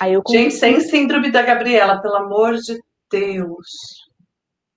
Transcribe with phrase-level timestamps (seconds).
[0.00, 2.80] Aí eu Gente, sem síndrome da Gabriela, pelo amor de
[3.12, 3.66] Deus.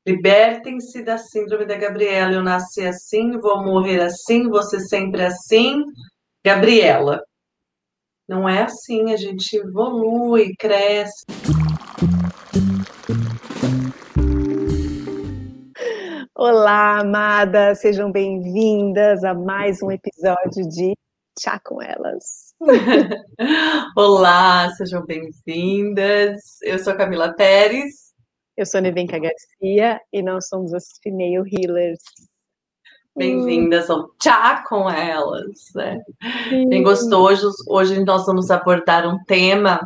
[0.06, 2.34] Libertem-se da síndrome da Gabriela.
[2.34, 5.82] Eu nasci assim, vou morrer assim, vou ser sempre assim.
[6.46, 7.24] Gabriela.
[8.28, 11.24] Não é assim, a gente evolui, cresce.
[16.36, 20.94] Olá, amadas, sejam bem-vindas a mais um episódio de
[21.40, 22.54] Chá com Elas.
[23.98, 26.62] Olá, sejam bem-vindas.
[26.62, 28.14] Eu sou Camila Pérez.
[28.56, 32.04] Eu sou Nevenka Garcia e nós somos as Female Healers.
[33.18, 35.72] Bem-vindas ao Chá com Elas.
[35.74, 36.04] Né?
[36.70, 37.52] Bem gostoso.
[37.68, 39.82] Hoje nós vamos abordar um tema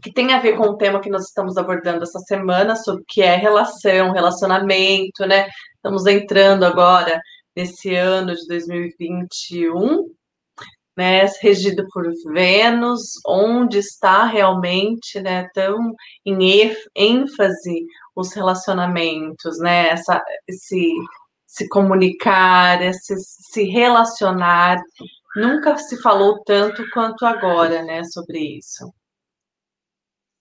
[0.00, 3.20] que tem a ver com o tema que nós estamos abordando essa semana, sobre que
[3.20, 5.48] é relação, relacionamento, né?
[5.74, 7.20] Estamos entrando agora
[7.56, 10.08] nesse ano de 2021,
[10.96, 11.26] né?
[11.40, 15.48] Regido por Vênus, onde está realmente, né?
[15.54, 19.88] Tão em ênfase os relacionamentos, né?
[19.88, 20.92] Essa, esse
[21.46, 24.78] se comunicar, esse, se relacionar.
[25.36, 28.02] Nunca se falou tanto quanto agora, né?
[28.04, 28.92] Sobre isso.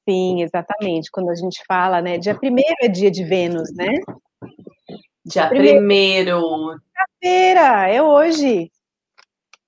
[0.07, 1.11] Sim, exatamente.
[1.11, 2.17] Quando a gente fala, né?
[2.17, 3.91] Dia primeiro é dia de Vênus, né?
[5.25, 6.41] Dia primeiro.
[7.21, 8.71] Quinta-feira, é hoje.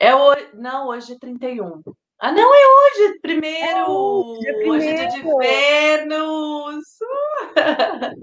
[0.04, 0.50] É hoje.
[0.54, 1.82] Não, hoje é 31.
[2.20, 3.78] Ah, não, é hoje, primeiro!
[3.78, 6.86] É hoje, é hoje é dia de Vênus!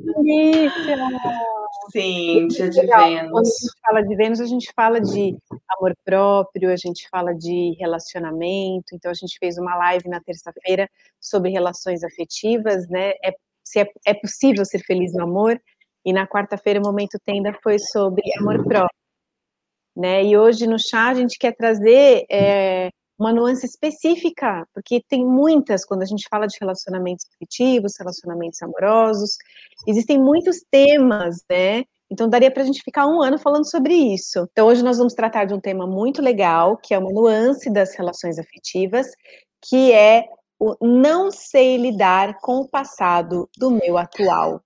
[0.05, 0.97] Delícia!
[1.91, 3.31] Sim, dia de Vênus.
[3.31, 5.39] Quando a gente fala de Vênus, a gente fala de
[5.79, 8.95] amor próprio, a gente fala de relacionamento.
[8.95, 10.87] Então, a gente fez uma live na terça-feira
[11.19, 13.13] sobre relações afetivas, né?
[13.25, 13.35] É,
[13.65, 15.59] se é, é possível ser feliz no amor.
[16.05, 19.00] E na quarta-feira, o Momento Tenda foi sobre amor próprio.
[20.01, 20.25] Né?
[20.25, 25.85] E hoje no chá a gente quer trazer é, uma nuance específica, porque tem muitas,
[25.85, 29.37] quando a gente fala de relacionamentos afetivos, relacionamentos amorosos,
[29.87, 31.85] existem muitos temas, né?
[32.11, 34.49] Então daria para a gente ficar um ano falando sobre isso.
[34.51, 37.95] Então hoje nós vamos tratar de um tema muito legal, que é uma nuance das
[37.95, 39.09] relações afetivas,
[39.61, 40.25] que é
[40.59, 44.63] o não sei lidar com o passado do meu atual.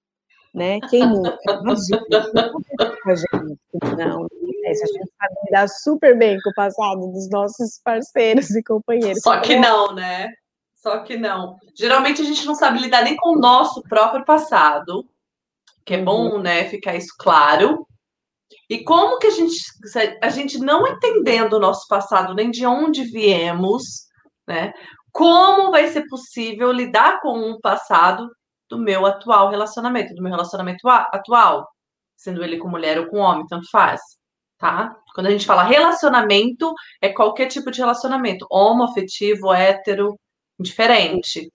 [0.55, 0.79] Né?
[0.89, 1.37] Quem nunca?
[1.61, 2.05] Imagina,
[3.99, 4.29] não,
[4.67, 9.23] a gente sabe lidar super bem com o passado dos nossos parceiros e companheiros.
[9.23, 10.29] Só que não, né?
[10.77, 11.57] Só que não.
[11.77, 15.09] Geralmente a gente não sabe lidar nem com o nosso próprio passado,
[15.85, 16.43] que é bom, uhum.
[16.43, 17.87] né, ficar isso claro.
[18.69, 19.57] E como que a gente,
[20.23, 23.83] a gente não entendendo o nosso passado, nem de onde viemos,
[24.47, 24.73] né?
[25.11, 28.29] Como vai ser possível lidar com um passado
[28.69, 31.67] do meu atual relacionamento, do meu relacionamento atual,
[32.17, 34.01] sendo ele com mulher ou com homem, tanto faz
[34.59, 34.97] tá?
[35.15, 40.19] Quando a gente fala relacionamento, é qualquer tipo de relacionamento, homoafetivo, hétero,
[40.59, 41.51] diferente.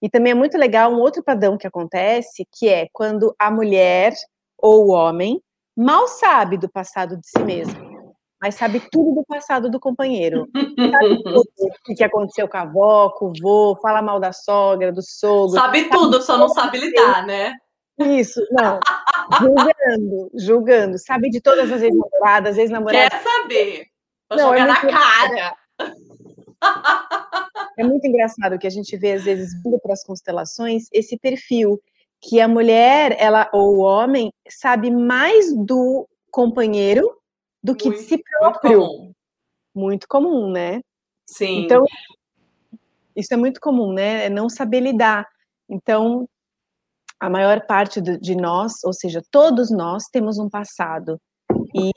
[0.00, 4.12] E também é muito legal um outro padrão que acontece, que é quando a mulher
[4.58, 5.40] ou o homem
[5.76, 10.48] mal sabe do passado de si mesmo, mas sabe tudo do passado do companheiro.
[10.52, 11.44] Sabe tudo
[11.88, 15.58] o que aconteceu com a avó, com o vô, fala mal da sogra, do sogro.
[15.60, 17.54] Sabe, sabe tudo, só não sabe lidar, né?
[17.98, 18.80] Isso, não.
[19.38, 20.98] julgando, julgando.
[20.98, 23.10] Sabe de todas as ex-namoradas, ex-namoradas.
[23.10, 23.86] Quer saber?
[24.28, 25.56] Vou não, jogar é na cara.
[27.76, 31.80] É muito engraçado que a gente vê, às vezes, vindo para as constelações, esse perfil
[32.20, 37.18] que a mulher, ela ou o homem, sabe mais do companheiro
[37.62, 38.78] do que muito, de si próprio.
[38.78, 39.12] Muito comum.
[39.74, 40.80] muito comum, né?
[41.26, 41.64] Sim.
[41.64, 41.84] Então,
[43.16, 44.26] isso é muito comum, né?
[44.26, 45.28] É não saber lidar.
[45.68, 46.28] Então,
[47.22, 51.20] a maior parte de nós, ou seja, todos nós temos um passado.
[51.72, 51.92] E,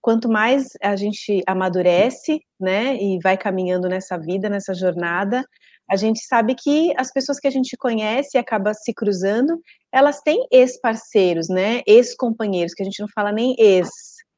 [0.00, 5.44] quanto mais a gente amadurece, né, e vai caminhando nessa vida, nessa jornada,
[5.90, 9.60] a gente sabe que as pessoas que a gente conhece e acaba se cruzando,
[9.92, 13.88] elas têm ex-parceiros, né, ex-companheiros, que a gente não fala nem ex,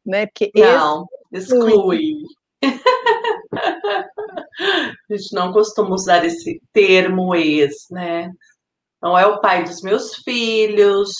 [0.07, 2.15] né, porque não, ex exclui.
[5.11, 8.31] a gente não costuma usar esse termo ex, né?
[9.05, 11.11] Não é o pai dos meus filhos,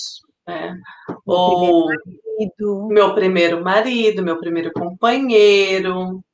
[0.49, 0.75] né?
[1.07, 6.25] Meu ou primeiro meu primeiro marido, meu primeiro companheiro.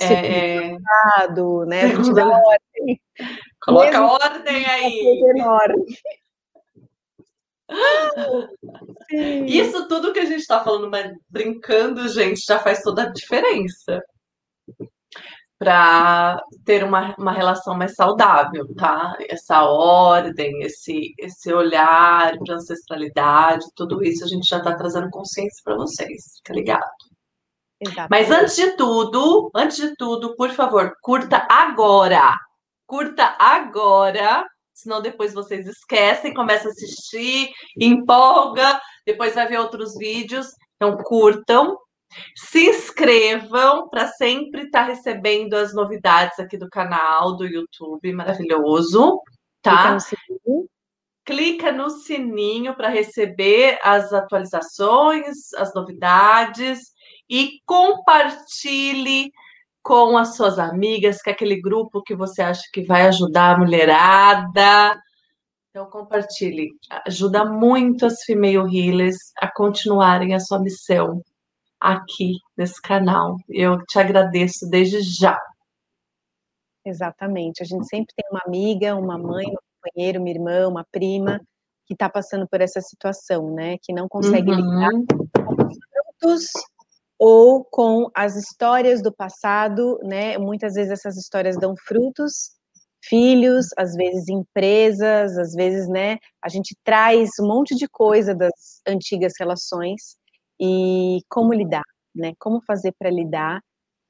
[0.00, 0.78] É, é...
[1.66, 1.82] né?
[1.82, 3.00] A gente dá ordem.
[3.60, 5.22] Coloca Mesmo ordem aí.
[9.46, 14.02] Isso tudo que a gente está falando, mas brincando, gente, já faz toda a diferença
[15.58, 19.16] para ter uma, uma relação mais saudável, tá?
[19.28, 25.60] Essa ordem, esse, esse olhar para ancestralidade, tudo isso a gente já está trazendo consciência
[25.64, 26.90] para vocês, fica ligado?
[27.80, 28.10] Exatamente.
[28.10, 32.34] Mas antes de tudo, antes de tudo, por favor, curta agora
[32.88, 40.48] curta agora, senão depois vocês esquecem, começa a assistir, empolga, depois vai ver outros vídeos.
[40.76, 41.76] Então, curtam,
[42.34, 49.20] se inscrevam para sempre estar tá recebendo as novidades aqui do canal do YouTube, maravilhoso,
[49.62, 49.98] tá?
[51.24, 56.80] Clica no sininho para receber as atualizações, as novidades
[57.28, 59.30] e compartilhe
[59.82, 63.58] com as suas amigas, que é aquele grupo que você acha que vai ajudar a
[63.58, 64.98] mulherada.
[65.70, 66.70] Então, compartilhe.
[67.06, 71.22] Ajuda muito as female healers a continuarem a sua missão
[71.80, 73.36] aqui nesse canal.
[73.48, 75.38] Eu te agradeço desde já.
[76.84, 77.62] Exatamente.
[77.62, 81.40] A gente sempre tem uma amiga, uma mãe, um companheiro, uma irmã, uma prima
[81.86, 83.76] que está passando por essa situação, né?
[83.82, 84.56] Que não consegue uhum.
[84.56, 84.90] lidar
[85.44, 85.78] com os
[86.20, 86.50] frutos
[87.18, 90.38] ou com as histórias do passado, né?
[90.38, 92.52] Muitas vezes essas histórias dão frutos,
[93.02, 96.18] filhos, às vezes empresas, às vezes, né?
[96.42, 100.16] A gente traz um monte de coisa das antigas relações
[100.60, 101.82] e como lidar,
[102.14, 102.34] né?
[102.38, 103.60] Como fazer para lidar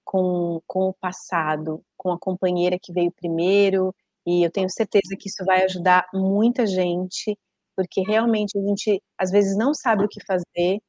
[0.05, 3.95] com, com o passado, com a companheira que veio primeiro,
[4.27, 7.37] e eu tenho certeza que isso vai ajudar muita gente,
[7.77, 10.81] porque realmente a gente às vezes não sabe o que fazer,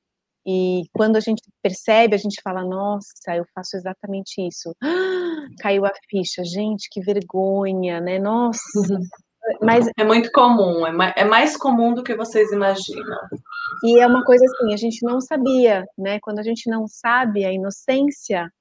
[0.47, 4.75] e quando a gente percebe, a gente fala: nossa, eu faço exatamente isso.
[4.83, 4.87] Ah,
[5.61, 8.19] caiu a ficha, gente, que vergonha, né?
[8.19, 8.59] Nossa.
[9.61, 13.19] Mas é muito comum, é mais, é mais comum do que vocês imaginam.
[13.83, 16.19] E é uma coisa assim, a gente não sabia, né?
[16.19, 18.51] Quando a gente não sabe a inocência,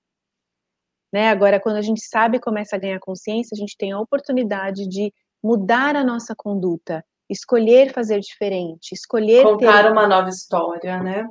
[1.13, 1.31] né?
[1.31, 4.87] Agora, quando a gente sabe e começa a ganhar consciência, a gente tem a oportunidade
[4.89, 5.13] de
[5.43, 9.93] mudar a nossa conduta, escolher fazer diferente, escolher contar ter...
[9.93, 11.27] uma nova história, né?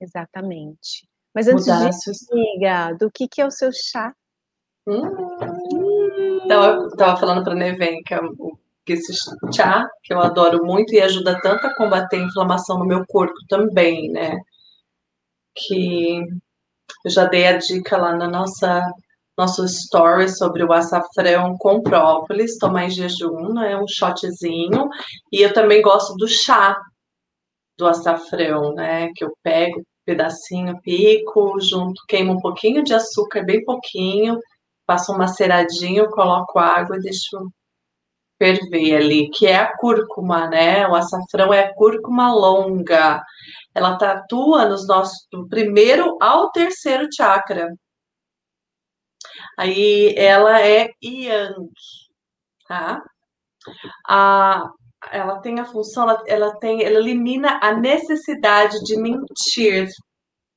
[0.00, 1.08] Exatamente.
[1.34, 4.14] Mas antes Mudar disso, amiga, do que, que é o seu chá?
[4.86, 5.02] Hum.
[6.54, 8.20] Eu tava falando para Neven que, é
[8.86, 9.12] que esse
[9.54, 13.36] chá, que eu adoro muito e ajuda tanto a combater a inflamação no meu corpo
[13.48, 14.38] também, né?
[15.54, 16.20] Que
[17.04, 18.90] eu já dei a dica lá na nossa
[19.36, 23.76] nosso story sobre o açafrão com própolis, tomar em jejum, né?
[23.76, 24.88] Um shotzinho.
[25.32, 26.76] E eu também gosto do chá
[27.78, 29.10] do açafrão, né?
[29.14, 34.38] Que eu pego um pedacinho, pico, junto, queimo um pouquinho de açúcar, bem pouquinho,
[34.88, 37.52] passo um maceradinho, coloco água e deixo
[38.38, 40.88] ferver ali, que é a cúrcuma, né?
[40.88, 43.22] O açafrão é a cúrcuma longa.
[43.74, 47.68] Ela tatua nos nossos do primeiro ao terceiro chakra.
[49.58, 51.68] Aí ela é yang,
[52.66, 53.02] tá?
[54.08, 54.70] A,
[55.12, 59.88] ela tem a função, ela, ela tem, ela elimina a necessidade de mentir.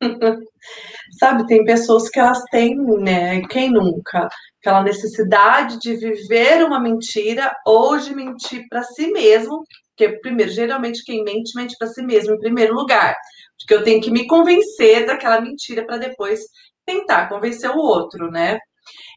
[1.20, 3.42] Sabe, tem pessoas que elas têm, né?
[3.50, 4.28] Quem nunca?
[4.62, 11.04] Aquela necessidade de viver uma mentira ou de mentir para si mesmo, porque primeiro, geralmente
[11.06, 13.16] quem mente mente para si mesmo em primeiro lugar,
[13.60, 16.42] porque eu tenho que me convencer daquela mentira para depois
[16.86, 18.58] tentar convencer o outro, né?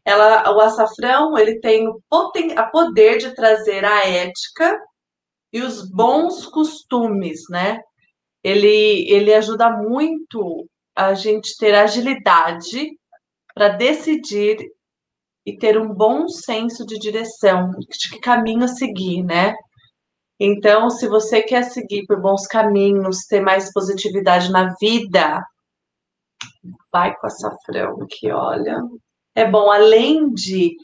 [0.06, 4.78] Ela, o açafrão, ele tem o poten, a poder de trazer a ética
[5.52, 7.80] e os bons costumes, né?
[8.44, 12.90] Ele, ele ajuda muito a gente ter agilidade
[13.54, 14.58] para decidir
[15.46, 19.54] e ter um bom senso de direção, de que caminho seguir, né?
[20.38, 25.44] Então, se você quer seguir por bons caminhos, ter mais positividade na vida,
[26.92, 28.80] vai com açafrão, que olha,
[29.34, 30.76] é bom, além de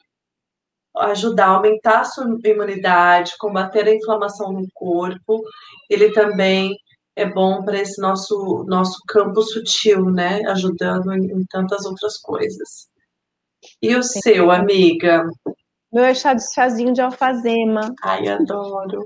[0.97, 5.43] ajudar a aumentar a sua imunidade, combater a inflamação no corpo,
[5.89, 6.77] ele também
[7.21, 10.41] é bom para esse nosso, nosso campo sutil, né?
[10.47, 12.89] Ajudando em, em tantas outras coisas.
[13.83, 14.21] E o Sim.
[14.21, 15.29] seu, amiga?
[15.93, 17.95] Meu é chá de chazinho de alfazema.
[18.03, 19.05] Ai, adoro.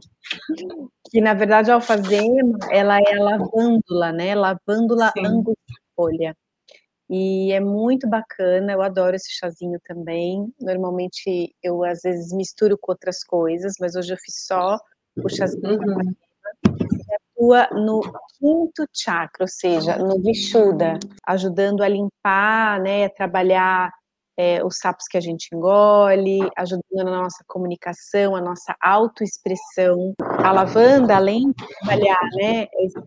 [1.10, 4.34] Que na verdade a alfazema, ela é a lavândula, né?
[4.34, 6.36] Lavândula angustifolha.
[7.08, 10.52] E é muito bacana, eu adoro esse chazinho também.
[10.60, 14.78] Normalmente eu às vezes misturo com outras coisas, mas hoje eu fiz só
[15.16, 16.14] o chazinho uhum.
[17.36, 18.00] Atua no
[18.38, 23.90] quinto chakra, ou seja, no Vishuddha, ajudando a limpar, né, a trabalhar
[24.36, 30.14] é, os sapos que a gente engole, ajudando na nossa comunicação, a nossa autoexpressão.
[30.20, 33.00] A lavanda, além de trabalhar, né, esse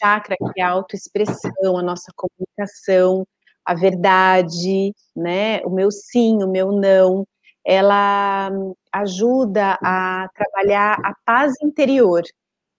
[0.00, 3.26] chakra que é a autoexpressão, a nossa comunicação,
[3.64, 5.60] a verdade, né?
[5.64, 7.26] O meu sim, o meu não,
[7.64, 8.50] ela
[8.92, 12.22] ajuda a trabalhar a paz interior.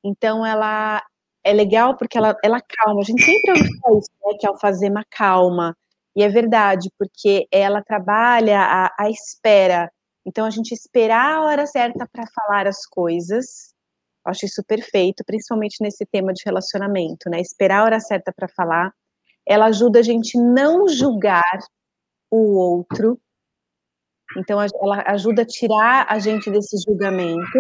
[0.04, 1.04] Então, ela
[1.44, 3.02] é legal porque ela, ela calma.
[3.02, 4.38] A gente sempre ouve isso, né?
[4.40, 5.76] Que é fazer uma calma.
[6.16, 9.92] E é verdade, porque ela trabalha a, a espera.
[10.26, 13.74] Então, a gente esperar a hora certa para falar as coisas,
[14.26, 17.40] acho isso perfeito, principalmente nesse tema de relacionamento, né?
[17.40, 18.94] Esperar a hora certa para falar,
[19.48, 21.60] ela ajuda a gente não julgar
[22.30, 23.20] o outro,
[24.38, 27.60] então ela ajuda a tirar a gente desse julgamento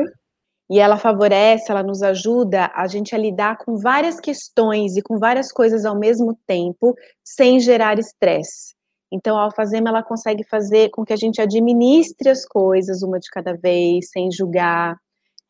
[0.71, 5.19] e ela favorece, ela nos ajuda a gente a lidar com várias questões e com
[5.19, 8.73] várias coisas ao mesmo tempo, sem gerar estresse.
[9.11, 13.29] Então, a alfazema, ela consegue fazer com que a gente administre as coisas uma de
[13.29, 14.95] cada vez, sem julgar,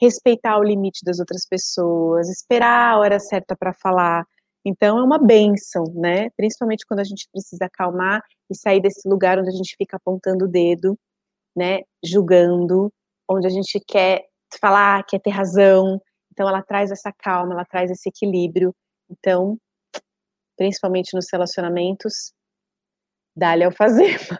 [0.01, 4.25] respeitar o limite das outras pessoas, esperar a hora certa para falar.
[4.65, 6.31] Então, é uma benção, né?
[6.35, 10.45] Principalmente quando a gente precisa acalmar e sair desse lugar onde a gente fica apontando
[10.45, 10.97] o dedo,
[11.55, 11.81] né?
[12.03, 12.91] Julgando,
[13.29, 16.01] onde a gente quer falar, quer ter razão.
[16.31, 18.73] Então, ela traz essa calma, ela traz esse equilíbrio.
[19.09, 19.57] Então,
[20.57, 22.33] principalmente nos relacionamentos,
[23.35, 24.39] dá-lhe alfazema.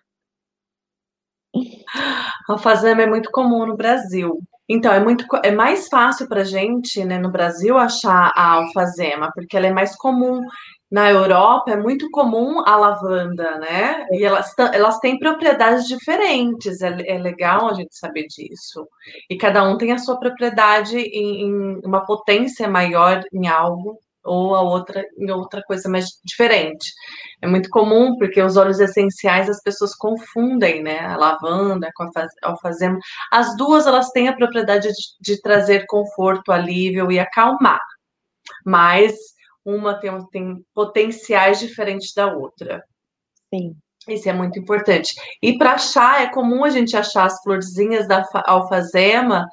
[2.48, 4.40] Alfazema é muito comum no Brasil.
[4.70, 9.58] Então, é muito é mais fácil para gente, né, no Brasil, achar a alfazema, porque
[9.58, 10.42] ela é mais comum
[10.92, 14.06] na Europa é muito comum a lavanda, né?
[14.12, 18.86] E elas, elas têm propriedades diferentes, é, é legal a gente saber disso.
[19.30, 24.54] E cada um tem a sua propriedade em, em uma potência maior em algo ou
[24.54, 26.92] a outra em outra coisa mais diferente.
[27.42, 31.00] É muito comum porque os óleos essenciais as pessoas confundem, né?
[31.00, 33.00] A lavanda com a alfazema.
[33.32, 37.80] As duas elas têm a propriedade de, de trazer conforto, alívio e acalmar.
[38.66, 39.14] Mas
[39.66, 42.84] uma tem, tem potenciais diferentes da outra.
[43.54, 43.76] Sim.
[44.08, 45.14] Isso é muito importante.
[45.42, 49.48] E para chá, é comum a gente achar as florzinhas da alfazema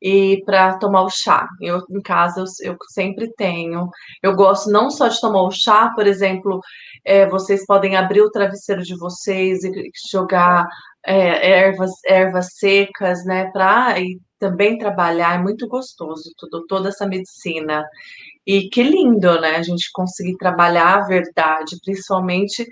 [0.00, 1.48] e para tomar o chá.
[1.60, 3.90] Eu, em casa, eu, eu, sempre tenho.
[4.22, 6.60] Eu gosto não só de tomar o chá, por exemplo,
[7.04, 10.66] é, vocês podem abrir o travesseiro de vocês e jogar
[11.04, 13.96] é, ervas, ervas secas, né, para
[14.38, 15.34] também trabalhar.
[15.34, 17.84] É muito gostoso tudo, toda essa medicina.
[18.48, 19.56] E que lindo, né?
[19.56, 22.66] A gente conseguir trabalhar a verdade, principalmente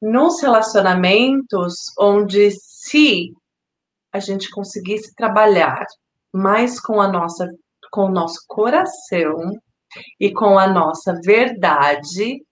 [0.00, 3.30] nos relacionamentos onde se
[4.14, 5.84] a gente conseguisse trabalhar
[6.32, 7.46] mais com a nossa
[7.92, 9.36] com o nosso coração
[10.18, 12.42] e com a nossa verdade,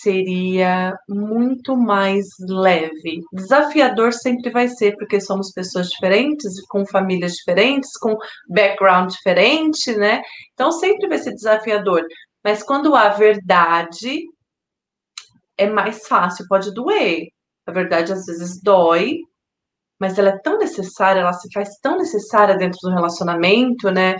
[0.00, 3.22] seria muito mais leve.
[3.32, 8.16] Desafiador sempre vai ser, porque somos pessoas diferentes, com famílias diferentes, com
[8.48, 10.22] background diferente, né?
[10.52, 12.02] Então sempre vai ser desafiador.
[12.44, 14.20] Mas quando há verdade,
[15.56, 17.28] é mais fácil, pode doer.
[17.66, 19.18] A verdade às vezes dói,
[19.98, 24.16] mas ela é tão necessária, ela se faz tão necessária dentro do relacionamento, né?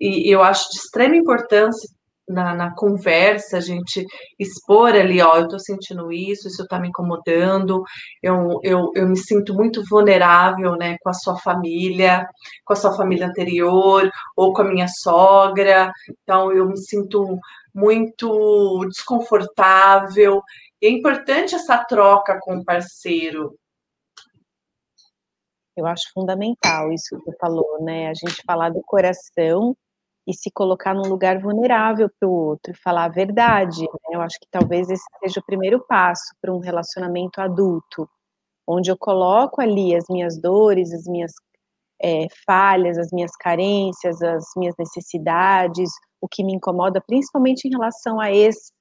[0.00, 1.88] E eu acho de extrema importância
[2.28, 4.04] na, na, conversa, a gente
[4.38, 7.82] expor ali, ó, eu tô sentindo isso, isso tá me incomodando,
[8.22, 12.26] eu, eu, eu me sinto muito vulnerável, né, com a sua família,
[12.64, 15.92] com a sua família anterior, ou com a minha sogra,
[16.22, 17.38] então eu me sinto
[17.74, 20.42] muito desconfortável.
[20.82, 23.54] É importante essa troca com o parceiro.
[25.76, 28.08] Eu acho fundamental isso que você falou, né?
[28.08, 29.76] A gente falar do coração
[30.26, 33.82] e se colocar num lugar vulnerável para o outro, falar a verdade.
[33.82, 34.16] Né?
[34.16, 38.08] Eu acho que talvez esse seja o primeiro passo para um relacionamento adulto,
[38.66, 41.32] onde eu coloco ali as minhas dores, as minhas
[42.02, 45.90] é, falhas, as minhas carências, as minhas necessidades,
[46.20, 48.72] o que me incomoda, principalmente em relação a esse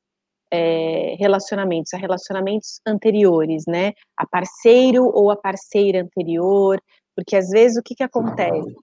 [0.52, 3.94] é, relacionamentos, a relacionamentos anteriores, né?
[4.18, 6.82] A parceiro ou a parceira anterior,
[7.16, 8.76] porque às vezes o que, que acontece?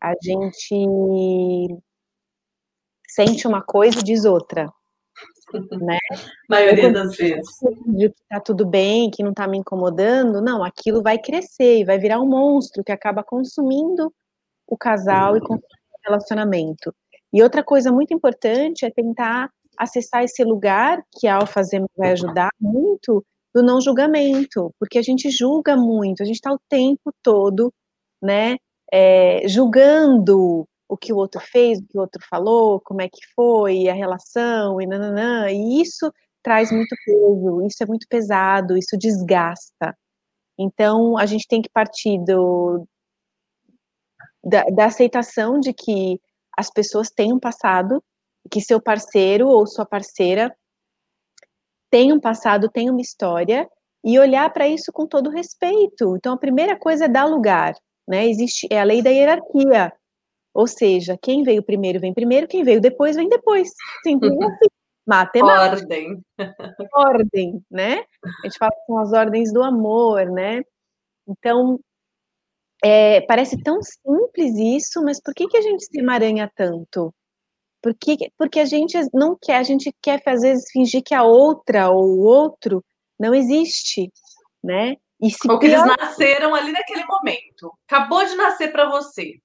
[0.00, 0.86] A gente
[3.14, 4.68] sente uma coisa e diz outra.
[5.82, 5.98] Né?
[6.48, 7.46] maioria das vezes.
[7.86, 11.84] De que tá tudo bem, que não tá me incomodando, não, aquilo vai crescer e
[11.84, 14.10] vai virar um monstro que acaba consumindo
[14.66, 16.94] o casal e consumindo o relacionamento.
[17.30, 22.48] E outra coisa muito importante é tentar acessar esse lugar que a Alfazema vai ajudar
[22.58, 23.22] muito
[23.54, 27.70] do não julgamento, porque a gente julga muito, a gente está o tempo todo,
[28.22, 28.56] né,
[28.90, 33.20] é, julgando o que o outro fez, o que o outro falou, como é que
[33.34, 38.98] foi, a relação, e nananã, e isso traz muito peso, isso é muito pesado, isso
[38.98, 39.96] desgasta.
[40.58, 42.86] Então, a gente tem que partir do,
[44.44, 46.20] da, da aceitação de que
[46.58, 48.04] as pessoas têm um passado,
[48.50, 50.54] que seu parceiro ou sua parceira
[51.90, 53.66] tem um passado, tem uma história,
[54.04, 56.16] e olhar para isso com todo respeito.
[56.16, 57.74] Então, a primeira coisa é dar lugar,
[58.06, 58.28] né?
[58.28, 59.90] Existe, é a lei da hierarquia.
[60.54, 63.70] Ou seja, quem veio primeiro vem primeiro, quem veio depois vem depois.
[64.02, 64.66] Simples assim.
[65.06, 65.82] Matemática.
[65.82, 66.22] Ordem.
[66.94, 68.04] Ordem, né?
[68.24, 70.62] A gente fala com as ordens do amor, né?
[71.26, 71.80] Então,
[72.84, 77.12] é, parece tão simples isso, mas por que, que a gente se emaranha tanto?
[77.82, 81.90] Porque, porque a gente não quer, a gente quer às vezes fingir que a outra
[81.90, 82.84] ou o outro
[83.18, 84.12] não existe,
[84.62, 84.96] né?
[85.20, 85.86] E se Ou que pior...
[85.86, 87.72] eles nasceram ali naquele momento.
[87.88, 89.38] Acabou de nascer para você.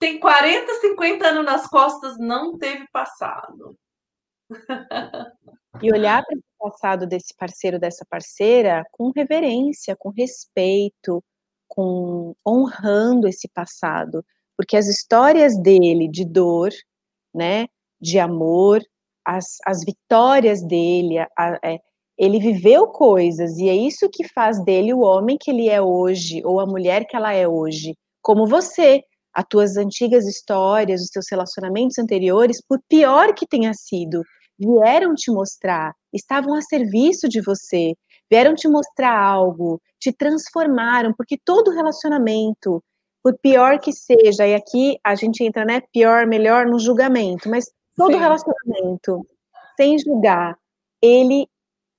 [0.00, 3.76] Tem 40, 50 anos nas costas, não teve passado.
[5.82, 11.22] E olhar para o passado desse parceiro, dessa parceira, com reverência, com respeito,
[11.68, 14.24] com honrando esse passado,
[14.56, 16.70] porque as histórias dele de dor,
[17.32, 17.66] né,
[18.00, 18.82] de amor,
[19.24, 21.78] as, as vitórias dele, a, a, é,
[22.18, 26.42] ele viveu coisas e é isso que faz dele o homem que ele é hoje
[26.44, 31.26] ou a mulher que ela é hoje, como você, as tuas antigas histórias, os teus
[31.30, 34.22] relacionamentos anteriores, por pior que tenha sido,
[34.58, 37.94] vieram te mostrar, estavam a serviço de você,
[38.30, 42.82] vieram te mostrar algo, te transformaram, porque todo relacionamento,
[43.22, 47.70] por pior que seja, e aqui a gente entra, né, pior, melhor no julgamento, mas
[47.96, 48.18] todo Sim.
[48.18, 49.26] relacionamento,
[49.76, 50.56] sem julgar,
[51.02, 51.46] ele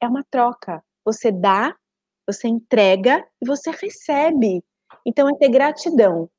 [0.01, 0.83] é uma troca.
[1.05, 1.75] Você dá,
[2.27, 4.63] você entrega e você recebe.
[5.05, 6.29] Então é ter gratidão.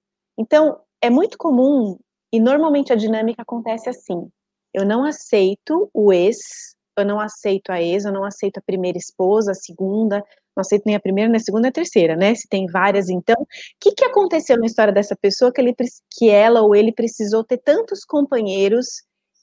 [0.43, 1.97] Então é muito comum
[2.33, 4.29] e normalmente a dinâmica acontece assim.
[4.75, 6.39] Eu não aceito o ex,
[6.99, 10.17] eu não aceito a ex, eu não aceito a primeira esposa, a segunda,
[10.57, 12.35] não aceito nem a primeira, nem a segunda, nem a terceira, né?
[12.35, 13.47] Se tem várias, então, o
[13.81, 15.75] que, que aconteceu na história dessa pessoa que, ele,
[16.11, 18.87] que ela ou ele precisou ter tantos companheiros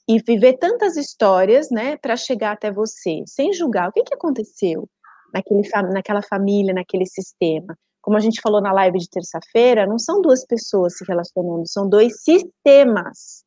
[0.06, 4.88] e viver tantas histórias, né, para chegar até você, sem julgar o que, que aconteceu
[5.32, 7.76] naquele, naquela família, naquele sistema.
[8.02, 11.88] Como a gente falou na live de terça-feira, não são duas pessoas se relacionando, são
[11.88, 13.44] dois sistemas.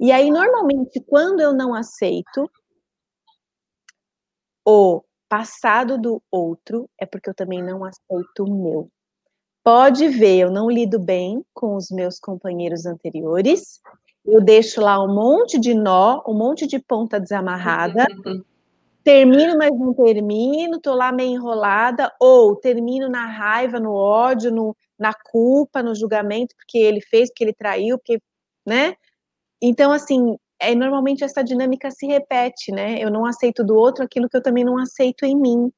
[0.00, 2.50] E aí, normalmente, quando eu não aceito
[4.64, 8.88] o passado do outro, é porque eu também não aceito o meu.
[9.64, 13.80] Pode ver, eu não lido bem com os meus companheiros anteriores,
[14.24, 18.06] eu deixo lá um monte de nó, um monte de ponta desamarrada,
[19.08, 24.76] termino, mas não termino, tô lá meio enrolada, ou termino na raiva, no ódio, no,
[24.98, 28.20] na culpa, no julgamento, porque ele fez, porque ele traiu, porque,
[28.66, 28.94] né?
[29.62, 33.02] Então, assim, é, normalmente essa dinâmica se repete, né?
[33.02, 35.72] Eu não aceito do outro aquilo que eu também não aceito em mim.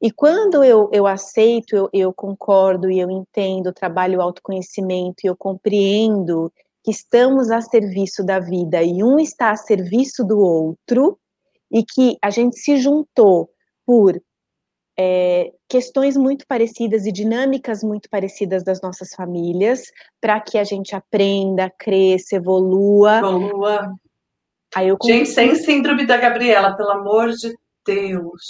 [0.00, 5.26] E quando eu, eu aceito, eu, eu concordo e eu entendo, trabalho o autoconhecimento e
[5.26, 6.52] eu compreendo
[6.84, 11.18] que estamos a serviço da vida e um está a serviço do outro,
[11.70, 13.50] e que a gente se juntou
[13.86, 14.20] por
[14.98, 19.82] é, questões muito parecidas e dinâmicas muito parecidas das nossas famílias,
[20.20, 23.18] para que a gente aprenda, cresça, evolua.
[23.18, 23.94] Evolua.
[24.74, 27.54] Aí eu gente, sem síndrome da Gabriela, pelo amor de
[27.86, 28.42] Deus.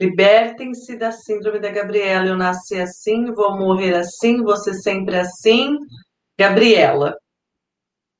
[0.00, 2.26] Libertem-se da síndrome da Gabriela.
[2.26, 5.76] Eu nasci assim, vou morrer assim, ser sempre assim.
[6.38, 7.16] Gabriela.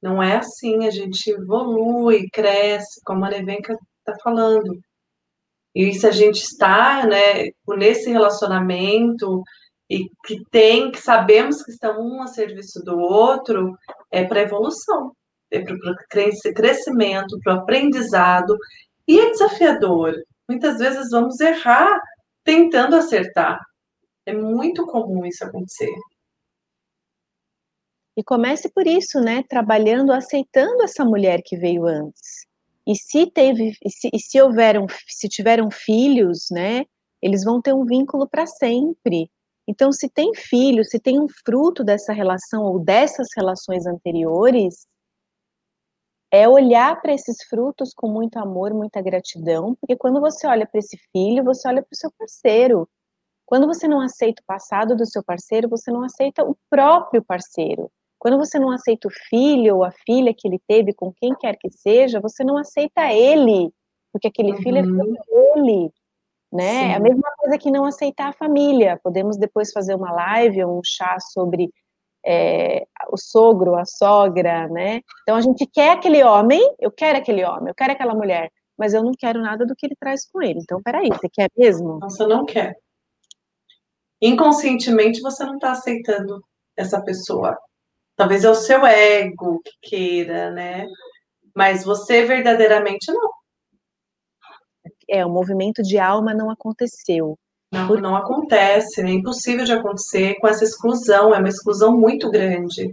[0.02, 4.80] Não é assim, a gente evolui, cresce, como a Nevenka está falando.
[5.74, 9.42] E se a gente está né, nesse relacionamento
[9.88, 13.76] e que tem, que sabemos que estão um a serviço do outro,
[14.10, 15.12] é para evolução,
[15.50, 15.96] é para o
[16.54, 18.56] crescimento, para o aprendizado.
[19.06, 20.14] E é desafiador.
[20.48, 22.00] Muitas vezes vamos errar
[22.44, 23.58] tentando acertar.
[24.26, 25.92] É muito comum isso acontecer.
[28.20, 29.42] E comece por isso, né?
[29.48, 32.46] Trabalhando, aceitando essa mulher que veio antes.
[32.86, 36.84] E se teve, e se, e se houveram, se tiveram filhos, né?
[37.22, 39.30] Eles vão ter um vínculo para sempre.
[39.66, 44.86] Então, se tem filho, se tem um fruto dessa relação ou dessas relações anteriores,
[46.30, 50.78] é olhar para esses frutos com muito amor, muita gratidão, porque quando você olha para
[50.78, 52.86] esse filho, você olha para o seu parceiro.
[53.46, 57.90] Quando você não aceita o passado do seu parceiro, você não aceita o próprio parceiro.
[58.20, 61.56] Quando você não aceita o filho ou a filha que ele teve com quem quer
[61.56, 63.72] que seja, você não aceita ele,
[64.12, 64.58] porque aquele uhum.
[64.58, 65.92] filho é filho dele,
[66.52, 66.92] né?
[66.92, 69.00] É a mesma coisa que não aceitar a família.
[69.02, 71.70] Podemos depois fazer uma live ou um chá sobre
[72.24, 75.00] é, o sogro, a sogra, né?
[75.22, 78.92] Então a gente quer aquele homem, eu quero aquele homem, eu quero aquela mulher, mas
[78.92, 80.60] eu não quero nada do que ele traz com ele.
[80.62, 81.98] Então, peraí, você quer mesmo?
[82.00, 82.76] Você não quer.
[84.20, 86.44] Inconscientemente você não está aceitando
[86.76, 87.56] essa pessoa.
[88.20, 90.86] Talvez é o seu ego que queira, né?
[91.56, 93.30] Mas você verdadeiramente não.
[95.08, 97.38] É, o movimento de alma não aconteceu.
[97.72, 97.98] Não, Por...
[97.98, 102.90] não acontece, é impossível de acontecer com essa exclusão, é uma exclusão muito grande.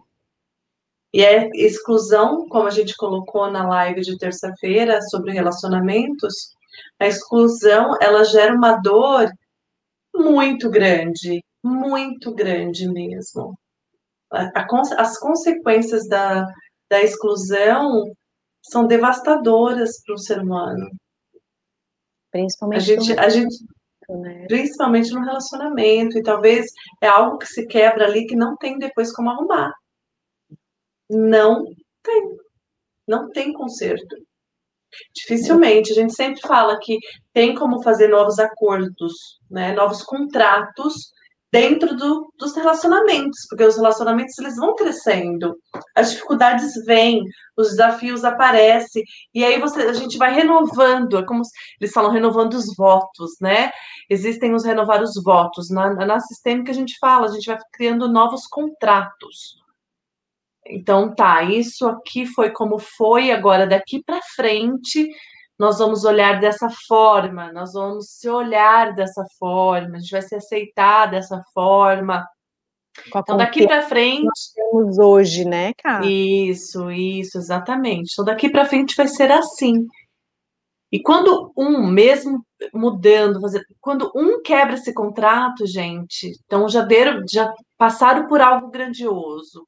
[1.14, 6.56] E é exclusão, como a gente colocou na live de terça-feira sobre relacionamentos,
[6.98, 9.30] a exclusão, ela gera uma dor
[10.16, 13.58] muito grande, muito grande mesmo.
[14.32, 16.46] A, a, as consequências da,
[16.90, 18.04] da exclusão
[18.62, 20.90] são devastadoras para o ser humano.
[22.32, 23.56] Principalmente, a gente, a gente,
[24.10, 24.46] né?
[24.48, 26.66] principalmente no relacionamento, e talvez
[27.02, 29.74] é algo que se quebra ali que não tem depois como arrumar.
[31.10, 31.66] Não
[32.04, 32.38] tem.
[33.08, 34.18] Não tem conserto.
[35.16, 35.92] Dificilmente.
[35.92, 36.98] A gente sempre fala que
[37.34, 41.12] tem como fazer novos acordos, né, novos contratos
[41.52, 45.56] dentro do, dos relacionamentos, porque os relacionamentos eles vão crescendo,
[45.96, 47.24] as dificuldades vêm,
[47.56, 51.42] os desafios aparecem, e aí você, a gente vai renovando, é como
[51.80, 53.72] eles falam, renovando os votos, né?
[54.10, 55.70] Existem os renovar os votos.
[55.70, 59.58] Na, na sistêmica a gente fala, a gente vai criando novos contratos.
[60.70, 65.10] Então tá, isso aqui foi como foi, agora daqui para frente
[65.60, 70.36] nós vamos olhar dessa forma, nós vamos se olhar dessa forma, a gente vai se
[70.36, 72.26] aceitar dessa forma.
[73.08, 74.26] Então, daqui para frente.
[74.26, 76.06] Nós temos hoje, né, cara?
[76.06, 78.12] Isso, isso, exatamente.
[78.14, 79.88] Então, daqui para frente vai ser assim.
[80.92, 83.40] E quando um, mesmo mudando,
[83.82, 89.66] quando um quebra esse contrato, gente, então já deram, já passaram por algo grandioso.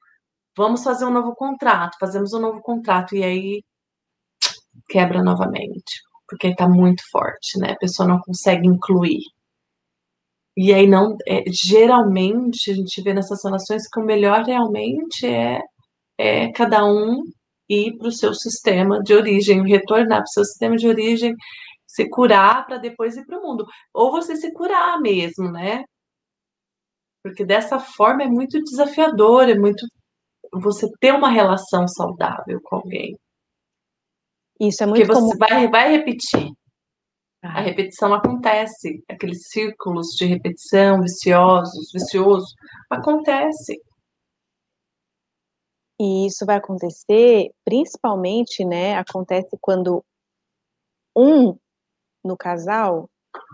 [0.55, 3.63] Vamos fazer um novo contrato, fazemos um novo contrato, e aí
[4.89, 7.73] quebra novamente, porque está muito forte, né?
[7.73, 9.21] A pessoa não consegue incluir.
[10.57, 15.61] E aí não, é, geralmente a gente vê nessas relações que o melhor realmente é,
[16.17, 17.23] é cada um
[17.69, 21.35] ir para o seu sistema de origem, retornar para o seu sistema de origem,
[21.87, 23.65] se curar para depois ir para o mundo.
[23.93, 25.83] Ou você se curar mesmo, né?
[27.23, 29.85] Porque dessa forma é muito desafiador, é muito
[30.53, 33.15] você ter uma relação saudável com alguém.
[34.59, 35.37] Isso é muito Porque você comum.
[35.37, 36.51] vai, vai repetir.
[37.41, 42.53] A repetição acontece, aqueles círculos de repetição viciosos, vicioso,
[42.89, 43.81] acontece.
[46.01, 50.03] E isso vai acontecer, principalmente, né, acontece quando
[51.15, 51.57] um
[52.23, 53.09] no casal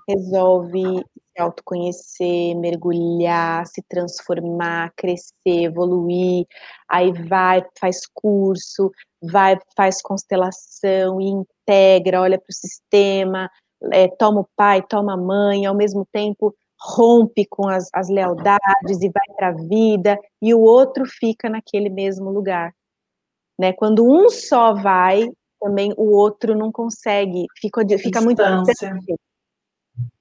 [0.07, 1.03] resolve
[1.35, 6.45] se autoconhecer, mergulhar, se transformar, crescer, evoluir,
[6.87, 8.91] aí vai, faz curso,
[9.31, 13.49] vai, faz constelação e integra, olha para o sistema,
[13.91, 19.01] é, toma o pai, toma a mãe, ao mesmo tempo rompe com as, as lealdades
[19.01, 22.73] e vai para a vida, e o outro fica naquele mesmo lugar.
[23.57, 23.73] Né?
[23.73, 29.15] Quando um só vai, também o outro não consegue, fica, fica muito distante.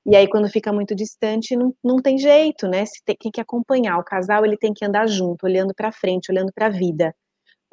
[0.07, 2.85] E aí, quando fica muito distante, não, não tem jeito, né?
[2.85, 3.99] Se tem, tem que acompanhar.
[3.99, 7.15] O casal ele tem que andar junto, olhando para frente, olhando para a vida.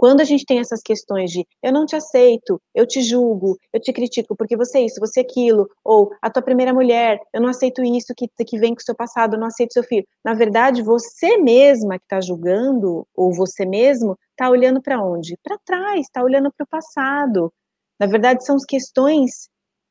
[0.02, 3.80] Quando a gente tem essas questões de eu não te aceito, eu te julgo, eu
[3.80, 7.40] te critico porque você é isso, você é aquilo, ou a tua primeira mulher, eu
[7.40, 10.04] não aceito isso que, que vem com o seu passado, eu não aceito seu filho.
[10.26, 15.38] Na verdade, você mesma que está julgando, ou você mesmo, está olhando para onde?
[15.44, 17.54] Para trás, está olhando para o passado.
[18.00, 19.50] Na verdade, são questões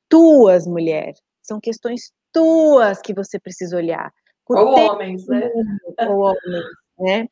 [0.08, 1.14] tuas, mulher.
[1.40, 4.12] São questões tuas que você precisa olhar.
[4.48, 5.48] Ou homens, né?
[6.10, 6.64] Ou homens,
[6.98, 7.28] né?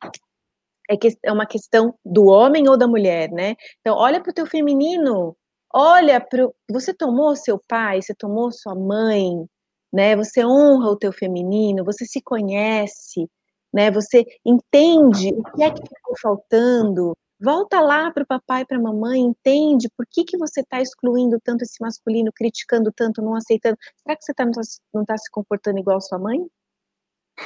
[0.89, 3.55] É, que, é uma questão do homem ou da mulher, né?
[3.79, 5.37] Então, olha para o teu feminino,
[5.73, 9.45] olha para você tomou seu pai, você tomou sua mãe,
[9.93, 10.15] né?
[10.15, 13.29] Você honra o teu feminino, você se conhece,
[13.73, 13.91] né?
[13.91, 17.15] Você entende o que é que ficou faltando.
[17.41, 21.39] Volta lá para o papai, para a mamãe, entende por que, que você está excluindo
[21.41, 23.77] tanto esse masculino, criticando tanto, não aceitando.
[24.03, 24.45] Será que você tá,
[24.93, 26.39] não está se comportando igual a sua mãe?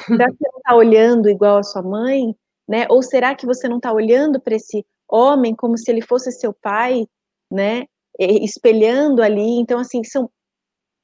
[0.07, 2.35] Será que você não está olhando igual a sua mãe?
[2.67, 2.85] Né?
[2.89, 6.53] Ou será que você não está olhando para esse homem como se ele fosse seu
[6.53, 7.05] pai,
[7.51, 7.85] né?
[8.19, 9.59] Espelhando ali.
[9.59, 10.29] Então, assim, são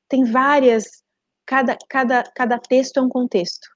[0.10, 1.04] tem várias.
[1.46, 3.68] Cada, cada, cada texto é um contexto,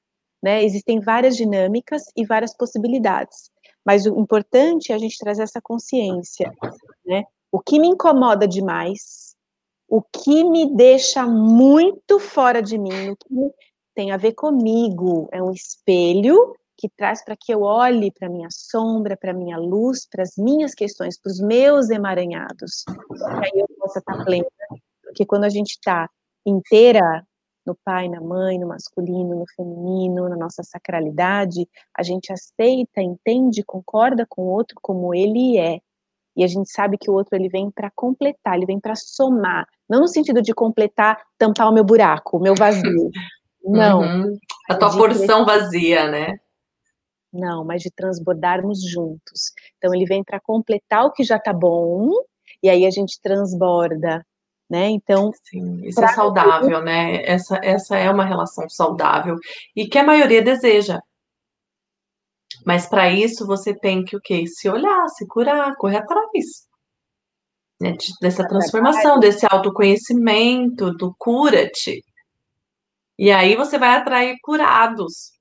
[0.44, 0.64] né?
[0.64, 3.50] Existem várias dinâmicas e várias possibilidades.
[3.86, 6.52] Mas o importante é a gente trazer essa consciência,
[7.06, 7.24] né?
[7.52, 9.36] O que me incomoda demais,
[9.88, 13.52] o que me deixa muito fora de mim, o que
[13.96, 18.50] tem a ver comigo, é um espelho que traz para que eu olhe para minha
[18.52, 23.68] sombra, para minha luz, para as minhas questões, para os meus emaranhados, que aí eu
[23.80, 24.48] possa estar tá plena.
[25.04, 26.10] Porque quando a gente está
[26.46, 27.26] inteira
[27.66, 33.64] no pai, na mãe, no masculino, no feminino, na nossa sacralidade, a gente aceita, entende,
[33.64, 35.80] concorda com o outro como ele é.
[36.36, 39.68] E a gente sabe que o outro ele vem para completar, ele vem para somar,
[39.88, 43.10] não no sentido de completar, tampar o meu buraco, o meu vazio.
[43.66, 44.02] Não.
[44.02, 44.38] Uhum.
[44.70, 46.38] A tua porção vazia, né?
[47.34, 49.52] Não, mas de transbordarmos juntos.
[49.78, 52.12] Então ele vem para completar o que já está bom,
[52.62, 54.24] e aí a gente transborda,
[54.70, 54.90] né?
[54.90, 57.24] Então, Sim, isso é saudável, né?
[57.26, 59.36] Essa, essa é uma relação saudável
[59.76, 61.00] e que a maioria deseja.
[62.66, 64.46] Mas para isso você tem que o quê?
[64.48, 66.68] Se olhar, se curar, correr atrás.
[67.82, 67.96] Né?
[68.22, 72.04] Dessa transformação, desse autoconhecimento, do cura-te.
[73.18, 75.34] E aí você vai atrair curados.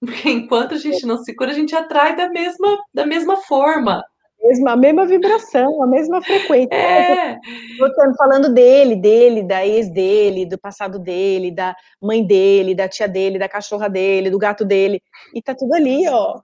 [0.00, 4.04] Porque enquanto a gente não se cura, a gente atrai da mesma, da mesma forma.
[4.42, 6.74] Mesma, a mesma vibração, a mesma frequência.
[6.74, 7.38] É.
[7.78, 13.08] Voltando, falando dele, dele, da ex dele, do passado dele, da mãe dele, da tia
[13.08, 15.02] dele, da cachorra dele, do gato dele.
[15.34, 16.40] E tá tudo ali, ó.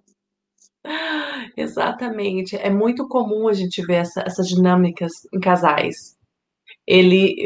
[1.57, 2.57] Exatamente.
[2.57, 6.17] É muito comum a gente ver essa, essas dinâmicas em casais.
[6.87, 7.37] Ele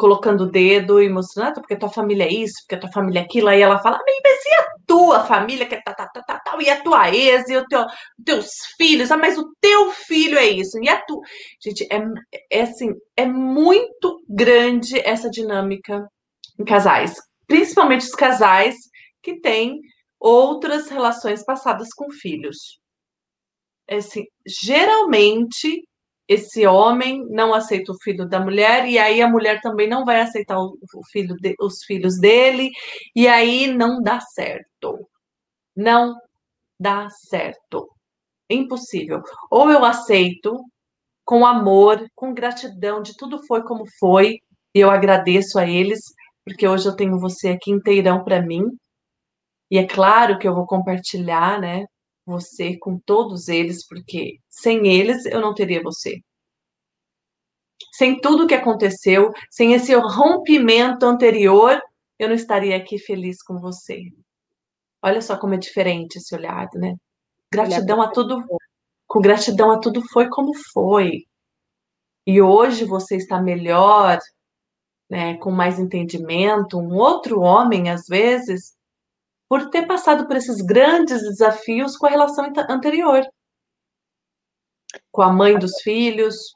[0.00, 3.22] colocando o dedo e mostrando, ah, porque tua família é isso, porque tua família é
[3.22, 6.38] aquilo, aí ela fala, mas e a tua família, que é tá, tá, tá, tá,
[6.38, 7.84] tá, e a tua ex, e o teu,
[8.24, 11.20] teus filhos, ah, mas o teu filho é isso, e a tu...
[11.62, 12.02] Gente, é,
[12.50, 16.08] é assim, é muito grande essa dinâmica
[16.58, 17.14] em casais,
[17.46, 18.76] principalmente os casais
[19.22, 19.80] que têm
[20.18, 22.80] outras relações passadas com filhos.
[23.86, 25.84] É assim, geralmente
[26.30, 30.20] esse homem não aceita o filho da mulher e aí a mulher também não vai
[30.20, 30.78] aceitar o,
[31.10, 32.70] filho de, os filhos dele
[33.16, 35.08] e aí não dá certo.
[35.74, 36.14] Não
[36.78, 37.88] dá certo.
[38.48, 39.22] Impossível.
[39.50, 40.56] Ou eu aceito
[41.24, 44.38] com amor, com gratidão de tudo foi como foi
[44.72, 46.00] e eu agradeço a eles
[46.44, 48.62] porque hoje eu tenho você aqui inteirão para mim.
[49.68, 51.86] E é claro que eu vou compartilhar, né,
[52.30, 56.20] você com todos eles, porque sem eles eu não teria você.
[57.92, 61.80] Sem tudo que aconteceu, sem esse rompimento anterior,
[62.18, 64.00] eu não estaria aqui feliz com você.
[65.02, 66.94] Olha só como é diferente esse olhar, né?
[67.52, 68.44] Gratidão a tudo,
[69.06, 71.24] com gratidão a tudo foi como foi.
[72.26, 74.18] E hoje você está melhor,
[75.10, 78.76] né, com mais entendimento, um outro homem às vezes
[79.50, 83.26] por ter passado por esses grandes desafios com a relação anterior.
[85.10, 86.54] Com a mãe dos filhos.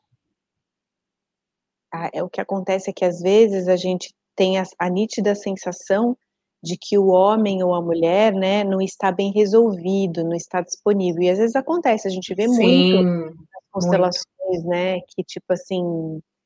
[1.93, 5.35] Ah, é o que acontece é que às vezes a gente tem a, a nítida
[5.35, 6.17] sensação
[6.63, 11.23] de que o homem ou a mulher, né, não está bem resolvido, não está disponível.
[11.23, 13.37] E às vezes acontece, a gente vê Sim, muito
[13.73, 14.69] constelações, muito.
[14.69, 15.83] né, que tipo assim,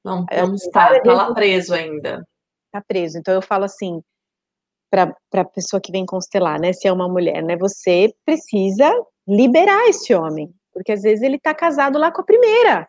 [0.03, 2.27] não, não está, está lá preso ainda.
[2.67, 3.19] Está preso.
[3.19, 4.03] Então eu falo assim,
[4.91, 6.73] para a pessoa que vem constelar, né?
[6.73, 7.57] Se é uma mulher, né?
[7.57, 8.91] Você precisa
[9.27, 12.89] liberar esse homem, porque às vezes ele está casado lá com a primeira.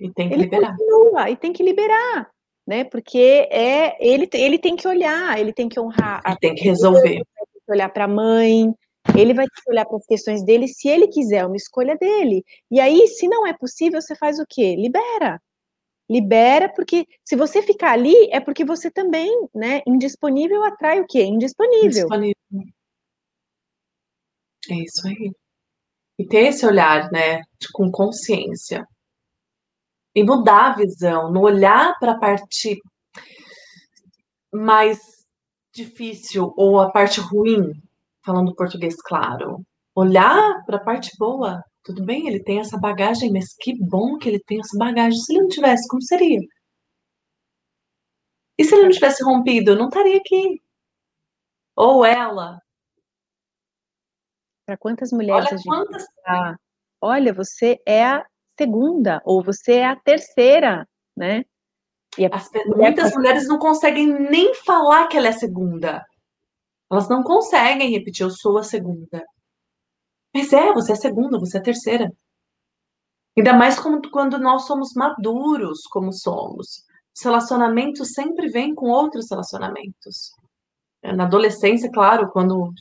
[0.00, 0.76] E tem que ele liberar.
[0.76, 2.30] Continua, e tem que liberar,
[2.66, 2.84] né?
[2.84, 6.22] Porque é ele, ele tem que olhar, ele tem que honrar.
[6.26, 7.16] Ele tem que resolver.
[7.16, 8.74] Ele tem que olhar para a mãe,
[9.16, 11.96] ele vai ter que olhar para as questões dele, se ele quiser, é uma escolha
[11.96, 12.44] dele.
[12.70, 14.74] E aí, se não é possível, você faz o quê?
[14.76, 15.40] Libera
[16.08, 21.22] libera, porque se você ficar ali, é porque você também, né, indisponível atrai o quê?
[21.24, 21.86] Indisponível.
[21.86, 22.34] Indisponível.
[24.70, 25.32] É isso aí.
[26.18, 27.40] E ter esse olhar, né,
[27.72, 28.86] com consciência.
[30.14, 32.80] E mudar a visão, não olhar para a parte
[34.52, 35.00] mais
[35.74, 37.72] difícil ou a parte ruim,
[38.24, 39.64] falando português claro.
[39.94, 44.28] Olhar para a parte boa, tudo bem, ele tem essa bagagem, mas que bom que
[44.28, 45.18] ele tem essa bagagem.
[45.20, 46.40] Se ele não tivesse, como seria?
[48.58, 50.62] E se ele não tivesse rompido, não estaria aqui.
[51.76, 52.58] Ou ela.
[54.64, 56.06] Para quantas mulheres Olha a gente quantas...
[56.24, 56.58] Tá?
[57.02, 58.26] Olha, você é a
[58.58, 61.44] segunda, ou você é a terceira, né?
[62.16, 66.02] E As, muitas mulheres não conseguem nem falar que ela é a segunda.
[66.90, 69.22] Elas não conseguem repetir, eu sou a segunda.
[70.34, 72.12] Mas é, você é a segunda, você é a terceira.
[73.36, 76.84] Ainda mais quando nós somos maduros, como somos.
[77.16, 80.32] Os relacionamentos sempre vêm com outros relacionamentos.
[81.02, 82.72] Na adolescência, claro, quando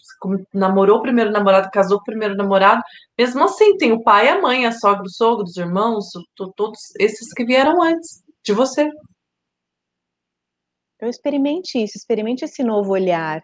[0.54, 2.82] namorou o primeiro namorado, casou com o primeiro namorado,
[3.18, 6.06] mesmo assim, tem o pai, a mãe, a sogra, o sogro, os irmãos,
[6.56, 8.90] todos esses que vieram antes de você.
[10.96, 13.44] Então, experimente isso, experimente esse novo olhar,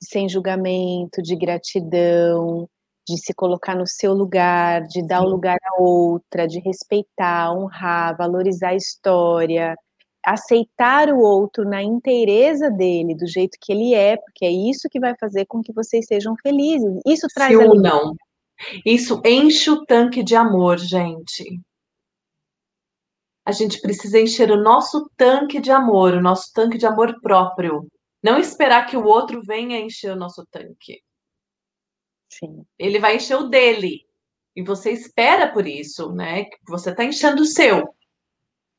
[0.00, 2.68] sem julgamento, de gratidão,
[3.06, 8.16] de se colocar no seu lugar, de dar o lugar a outra, de respeitar, honrar,
[8.16, 9.76] valorizar a história,
[10.24, 15.00] aceitar o outro na inteireza dele, do jeito que ele é, porque é isso que
[15.00, 17.00] vai fazer com que vocês sejam felizes.
[17.06, 18.14] Isso traz se não.
[18.86, 21.60] Isso enche o tanque de amor, gente.
[23.44, 27.88] A gente precisa encher o nosso tanque de amor, o nosso tanque de amor próprio.
[28.22, 31.02] Não esperar que o outro venha encher o nosso tanque.
[32.38, 32.64] Sim.
[32.78, 34.06] Ele vai encher o dele.
[34.54, 36.46] E você espera por isso, né?
[36.68, 37.94] Você está enchendo o seu.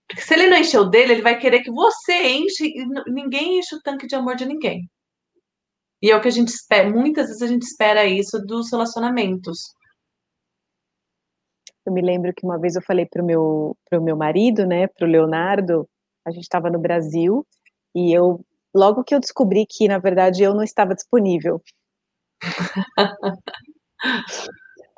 [0.08, 3.76] Porque se ele não encheu dele, ele vai querer que você enche e ninguém enche
[3.76, 4.90] o tanque de amor de ninguém.
[6.02, 9.74] E é o que a gente espera, muitas vezes a gente espera isso dos relacionamentos.
[11.86, 15.08] Eu me lembro que uma vez eu falei pro meu, pro meu marido, né, pro
[15.08, 15.88] Leonardo,
[16.26, 17.46] a gente estava no Brasil,
[17.96, 21.62] e eu, logo que eu descobri que, na verdade, eu não estava disponível.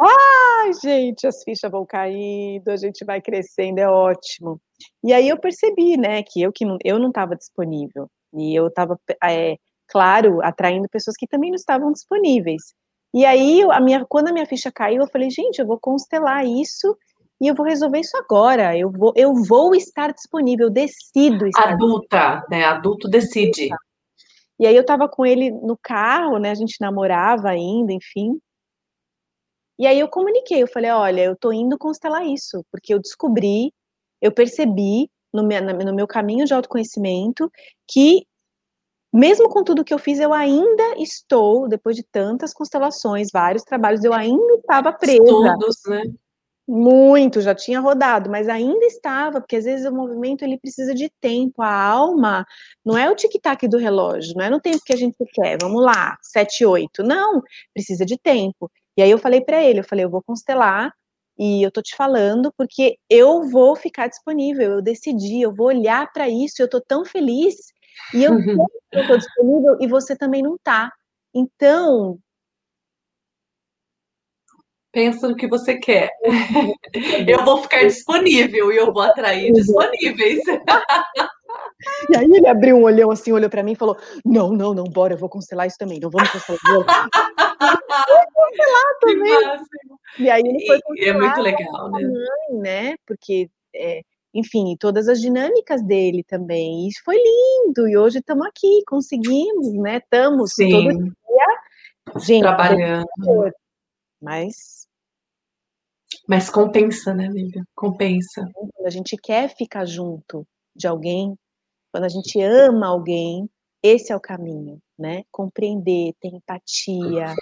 [0.01, 4.59] Ai, gente, as fichas vão caindo, a gente vai crescendo, é ótimo.
[5.03, 8.09] E aí eu percebi, né, que eu que não, eu não estava disponível.
[8.33, 9.55] E eu estava, é,
[9.87, 12.73] claro, atraindo pessoas que também não estavam disponíveis.
[13.13, 16.45] E aí, a minha, quando a minha ficha caiu, eu falei, gente, eu vou constelar
[16.45, 16.97] isso
[17.39, 18.77] e eu vou resolver isso agora.
[18.77, 22.49] Eu vou, eu vou estar disponível, eu decido estar Adulta, disponível.
[22.49, 22.65] né?
[22.65, 23.69] Adulto decide.
[24.59, 26.51] E aí eu estava com ele no carro, né?
[26.51, 28.39] A gente namorava ainda, enfim.
[29.77, 33.73] E aí eu comuniquei, eu falei, olha, eu tô indo constelar isso, porque eu descobri,
[34.21, 37.51] eu percebi no meu, no meu caminho de autoconhecimento
[37.85, 38.25] que
[39.13, 44.03] mesmo com tudo que eu fiz, eu ainda estou, depois de tantas constelações, vários trabalhos,
[44.03, 45.23] eu ainda estava presa.
[45.23, 46.03] Todos, né?
[46.67, 51.11] Muito, já tinha rodado, mas ainda estava, porque às vezes o movimento ele precisa de
[51.21, 52.43] tempo, a alma
[52.83, 55.83] não é o tic-tac do relógio, não é no tempo que a gente quer, vamos
[55.83, 58.71] lá, sete, oito, não, precisa de tempo.
[58.97, 60.91] E aí eu falei para ele, eu falei, eu vou constelar
[61.37, 66.11] e eu tô te falando porque eu vou ficar disponível, eu decidi, eu vou olhar
[66.13, 67.55] para isso, eu tô tão feliz
[68.13, 68.65] e eu uhum.
[68.91, 70.91] eu tô disponível e você também não tá.
[71.33, 72.17] Então,
[74.95, 76.09] pensa no que você quer.
[77.27, 80.39] eu vou ficar disponível e eu vou atrair disponíveis.
[82.09, 84.85] E aí ele abriu um olhão assim, olhou para mim e falou: Não, não, não,
[84.85, 86.61] bora, eu vou constelar isso também, não vamos constelar.
[86.63, 86.85] eu vou
[88.33, 89.65] constelar também.
[90.17, 92.01] E aí ele foi e, é muito legal, né?
[92.01, 92.95] Mãe, né?
[93.05, 94.01] Porque, é,
[94.33, 96.87] enfim, todas as dinâmicas dele também.
[96.87, 97.87] E foi lindo.
[97.89, 99.97] E hoje estamos aqui, conseguimos, né?
[99.97, 101.13] Estamos todo dia.
[102.21, 103.05] Gente, trabalhando.
[104.21, 104.84] Mas
[106.27, 107.63] mas compensa, né, amiga?
[107.75, 108.49] Compensa.
[108.53, 111.35] Quando a gente quer ficar junto de alguém,
[111.91, 113.49] quando a gente ama alguém,
[113.81, 115.23] esse é o caminho, né?
[115.31, 117.33] Compreender, ter empatia.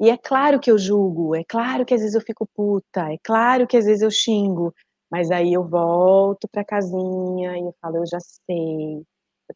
[0.00, 3.18] E é claro que eu julgo, é claro que às vezes eu fico puta, é
[3.22, 4.72] claro que às vezes eu xingo,
[5.10, 9.02] mas aí eu volto para casinha e eu falo, eu já sei,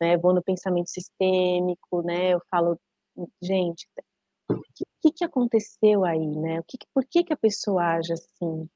[0.00, 0.16] né?
[0.16, 2.30] Vou no pensamento sistêmico, né?
[2.30, 2.78] Eu falo,
[3.40, 3.86] gente,
[4.50, 4.56] o
[5.02, 6.60] que, que aconteceu aí, né?
[6.60, 8.68] O que, por que, que a pessoa age assim?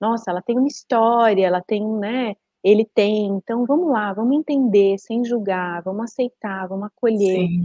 [0.00, 2.34] Nossa, ela tem uma história, ela tem, né?
[2.62, 3.26] ele tem.
[3.28, 7.48] Então, vamos lá, vamos entender, sem julgar, vamos aceitar, vamos acolher.
[7.48, 7.64] Sim.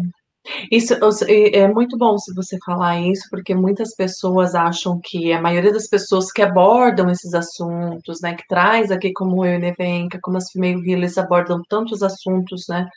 [0.71, 0.93] Isso
[1.27, 5.89] é muito bom se você falar isso, porque muitas pessoas acham que a maioria das
[5.89, 10.49] pessoas que abordam esses assuntos, né, que traz aqui como eu e Nevenka, como as
[10.49, 12.87] female healers abordam tantos assuntos, né,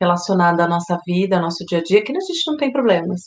[0.00, 3.22] relacionados à nossa vida, ao nosso dia a dia, que a gente não tem problemas.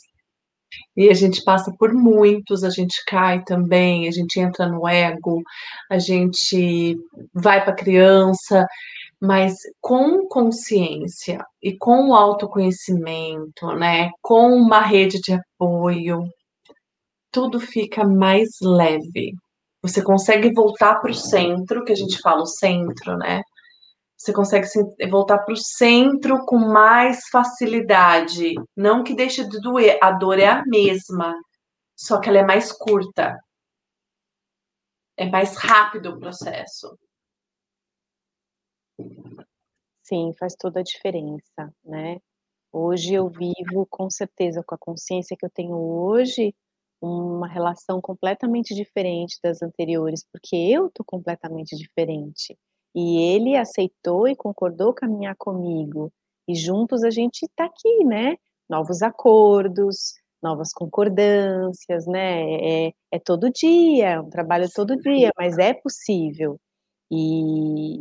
[0.96, 5.42] E a gente passa por muitos, a gente cai também, a gente entra no ego,
[5.90, 6.96] a gente
[7.34, 8.66] vai para a criança,
[9.20, 16.24] mas com consciência e com o autoconhecimento, né, com uma rede de apoio,
[17.32, 19.32] tudo fica mais leve.
[19.82, 23.42] Você consegue voltar para o centro, que a gente fala o centro, né?
[24.18, 24.66] Você consegue
[25.08, 28.54] voltar para o centro com mais facilidade.
[28.76, 31.34] Não que deixe de doer, a dor é a mesma,
[31.96, 33.38] só que ela é mais curta.
[35.16, 36.98] É mais rápido o processo.
[40.02, 42.18] Sim, faz toda a diferença, né?
[42.72, 46.54] Hoje eu vivo com certeza com a consciência que eu tenho hoje,
[47.00, 52.56] uma relação completamente diferente das anteriores, porque eu tô completamente diferente.
[53.00, 56.12] E ele aceitou e concordou caminhar comigo.
[56.48, 58.36] E juntos a gente está aqui, né?
[58.68, 62.88] Novos acordos, novas concordâncias, né?
[62.88, 66.58] É, é todo dia, é um trabalho todo dia, mas é possível.
[67.08, 68.00] E,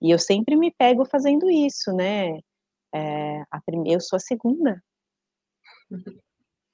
[0.00, 2.38] e eu sempre me pego fazendo isso, né?
[2.94, 4.82] É, a primeira, eu sou a segunda.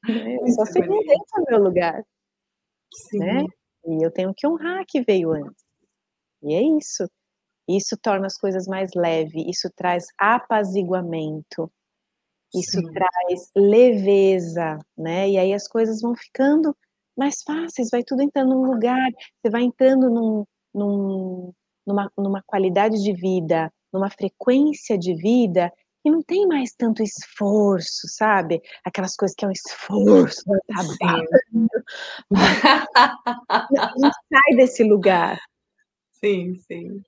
[0.06, 2.04] Eu sou a segunda, esse é o meu lugar.
[2.92, 3.20] Sim.
[3.20, 3.44] Né?
[3.86, 5.64] E eu tenho que honrar que veio antes.
[6.42, 7.08] E é isso.
[7.68, 11.70] Isso torna as coisas mais leves, isso traz apaziguamento,
[12.54, 12.92] isso Sim.
[12.92, 15.30] traz leveza, né?
[15.30, 16.76] E aí as coisas vão ficando
[17.16, 19.10] mais fáceis, vai tudo entrando num lugar,
[19.40, 20.44] você vai entrando num,
[20.74, 21.52] num,
[21.86, 28.06] numa, numa qualidade de vida, numa frequência de vida que não tem mais tanto esforço,
[28.08, 28.60] sabe?
[28.84, 30.42] Aquelas coisas que é um esforço,
[30.76, 30.98] a gente
[34.28, 35.38] sai desse lugar.
[36.10, 37.02] Sim, sim.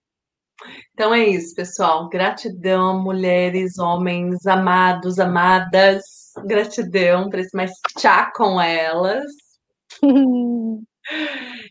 [0.93, 2.09] Então é isso, pessoal.
[2.09, 6.03] Gratidão, mulheres, homens, amados, amadas.
[6.47, 9.25] Gratidão por esse mais chá com elas.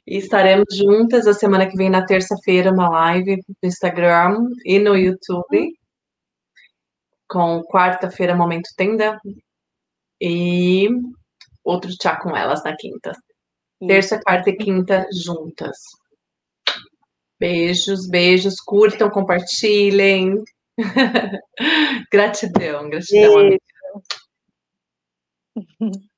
[0.07, 4.95] e estaremos juntas a semana que vem, na terça-feira, uma live no Instagram e no
[4.95, 5.73] YouTube.
[7.27, 9.19] Com quarta-feira, Momento Tenda.
[10.21, 10.87] E
[11.63, 13.11] outro chá com elas na quinta.
[13.87, 15.77] Terça, quarta e quinta juntas.
[17.39, 18.55] Beijos, beijos.
[18.65, 20.43] Curtam, compartilhem.
[22.11, 23.49] gratidão, gratidão.
[23.49, 23.59] Beijo.